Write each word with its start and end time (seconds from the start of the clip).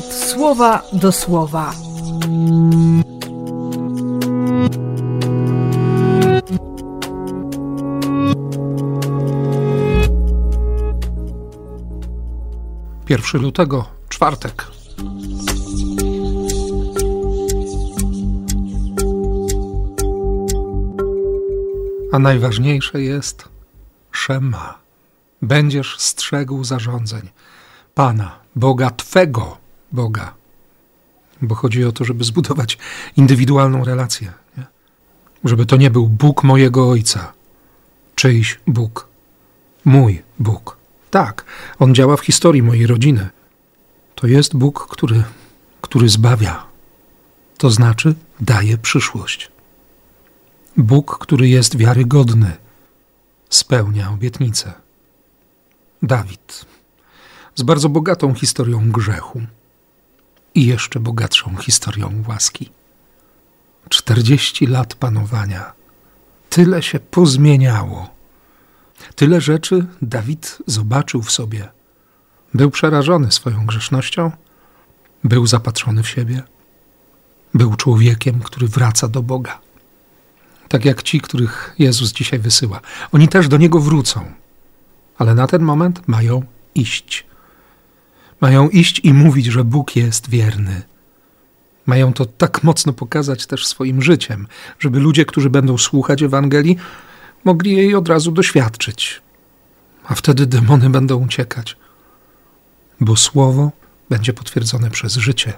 słowa 0.00 0.82
do 0.92 1.12
słowa. 1.12 1.74
Pierwszy 13.04 13.38
lutego, 13.38 13.84
czwartek. 14.08 14.66
A 22.12 22.18
najważniejsze 22.18 23.02
jest 23.02 23.48
Szema. 24.10 24.78
Będziesz 25.42 25.98
strzegł 25.98 26.64
zarządzeń 26.64 27.28
Pana, 27.94 28.38
Boga 28.56 28.90
Twego 28.90 29.61
Boga. 29.92 30.34
Bo 31.42 31.54
chodzi 31.54 31.84
o 31.84 31.92
to, 31.92 32.04
żeby 32.04 32.24
zbudować 32.24 32.78
indywidualną 33.16 33.84
relację. 33.84 34.32
Nie? 34.56 34.66
Żeby 35.44 35.66
to 35.66 35.76
nie 35.76 35.90
był 35.90 36.08
Bóg 36.08 36.44
mojego 36.44 36.90
ojca, 36.90 37.32
czyjś 38.14 38.60
Bóg, 38.66 39.08
mój 39.84 40.22
Bóg. 40.38 40.76
Tak, 41.10 41.44
on 41.78 41.94
działa 41.94 42.16
w 42.16 42.20
historii 42.20 42.62
mojej 42.62 42.86
rodziny. 42.86 43.28
To 44.14 44.26
jest 44.26 44.56
Bóg, 44.56 44.86
który, 44.90 45.22
który 45.80 46.08
zbawia. 46.08 46.66
To 47.58 47.70
znaczy 47.70 48.14
daje 48.40 48.78
przyszłość. 48.78 49.50
Bóg, 50.76 51.18
który 51.18 51.48
jest 51.48 51.76
wiarygodny, 51.76 52.52
spełnia 53.50 54.10
obietnice. 54.10 54.72
Dawid 56.02 56.66
z 57.54 57.62
bardzo 57.62 57.88
bogatą 57.88 58.34
historią 58.34 58.90
grzechu 58.90 59.42
i 60.54 60.66
jeszcze 60.66 61.00
bogatszą 61.00 61.56
historią 61.56 62.24
łaski. 62.28 62.70
Czterdzieści 63.88 64.66
lat 64.66 64.94
panowania. 64.94 65.72
Tyle 66.50 66.82
się 66.82 67.00
pozmieniało. 67.00 68.10
Tyle 69.14 69.40
rzeczy 69.40 69.86
Dawid 70.02 70.58
zobaczył 70.66 71.22
w 71.22 71.32
sobie. 71.32 71.68
Był 72.54 72.70
przerażony 72.70 73.32
swoją 73.32 73.66
grzesznością, 73.66 74.32
był 75.24 75.46
zapatrzony 75.46 76.02
w 76.02 76.08
siebie, 76.08 76.42
był 77.54 77.74
człowiekiem, 77.74 78.40
który 78.40 78.68
wraca 78.68 79.08
do 79.08 79.22
Boga. 79.22 79.60
Tak 80.68 80.84
jak 80.84 81.02
ci, 81.02 81.20
których 81.20 81.74
Jezus 81.78 82.12
dzisiaj 82.12 82.38
wysyła. 82.38 82.80
Oni 83.12 83.28
też 83.28 83.48
do 83.48 83.56
Niego 83.56 83.80
wrócą, 83.80 84.32
ale 85.18 85.34
na 85.34 85.46
ten 85.46 85.62
moment 85.62 86.08
mają 86.08 86.42
iść. 86.74 87.26
Mają 88.42 88.68
iść 88.68 89.00
i 89.04 89.14
mówić, 89.14 89.46
że 89.46 89.64
Bóg 89.64 89.96
jest 89.96 90.30
wierny. 90.30 90.82
Mają 91.86 92.12
to 92.12 92.26
tak 92.26 92.62
mocno 92.62 92.92
pokazać 92.92 93.46
też 93.46 93.66
swoim 93.66 94.02
życiem, 94.02 94.46
żeby 94.78 95.00
ludzie, 95.00 95.24
którzy 95.24 95.50
będą 95.50 95.78
słuchać 95.78 96.22
Ewangelii, 96.22 96.76
mogli 97.44 97.76
jej 97.76 97.94
od 97.94 98.08
razu 98.08 98.32
doświadczyć. 98.32 99.22
A 100.04 100.14
wtedy 100.14 100.46
demony 100.46 100.90
będą 100.90 101.24
uciekać, 101.24 101.76
bo 103.00 103.16
słowo 103.16 103.70
będzie 104.10 104.32
potwierdzone 104.32 104.90
przez 104.90 105.14
życie, 105.14 105.52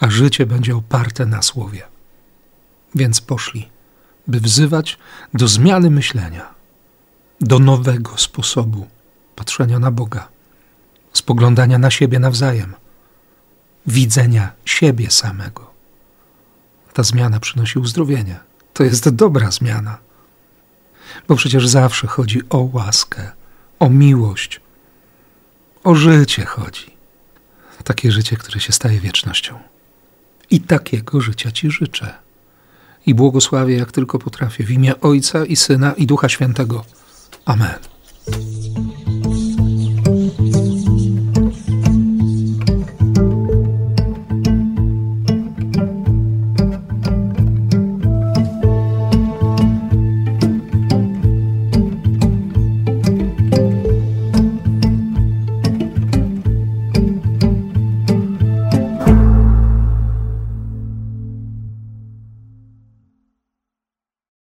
a 0.00 0.10
życie 0.10 0.46
będzie 0.46 0.76
oparte 0.76 1.26
na 1.26 1.42
słowie. 1.42 1.82
Więc 2.94 3.20
poszli, 3.20 3.68
by 4.26 4.40
wzywać 4.40 4.98
do 5.34 5.48
zmiany 5.48 5.90
myślenia, 5.90 6.54
do 7.40 7.58
nowego 7.58 8.16
sposobu 8.16 8.86
patrzenia 9.36 9.78
na 9.78 9.90
Boga 9.90 10.37
spoglądania 11.18 11.78
na 11.78 11.90
siebie 11.90 12.18
nawzajem, 12.18 12.74
widzenia 13.86 14.52
siebie 14.64 15.10
samego. 15.10 15.70
Ta 16.92 17.02
zmiana 17.02 17.40
przynosi 17.40 17.78
uzdrowienie. 17.78 18.38
To 18.72 18.84
jest 18.84 19.08
dobra 19.08 19.50
zmiana. 19.50 19.98
Bo 21.28 21.36
przecież 21.36 21.68
zawsze 21.68 22.06
chodzi 22.06 22.40
o 22.50 22.68
łaskę, 22.72 23.30
o 23.78 23.90
miłość, 23.90 24.60
o 25.84 25.94
życie 25.94 26.44
chodzi. 26.44 26.98
Takie 27.84 28.12
życie, 28.12 28.36
które 28.36 28.60
się 28.60 28.72
staje 28.72 29.00
wiecznością. 29.00 29.58
I 30.50 30.60
takiego 30.60 31.20
życia 31.20 31.52
Ci 31.52 31.70
życzę. 31.70 32.14
I 33.06 33.14
błogosławię, 33.14 33.76
jak 33.76 33.92
tylko 33.92 34.18
potrafię, 34.18 34.64
w 34.64 34.70
imię 34.70 35.00
Ojca 35.00 35.44
i 35.44 35.56
Syna 35.56 35.92
i 35.92 36.06
Ducha 36.06 36.28
Świętego. 36.28 36.84
Amen. 37.44 37.78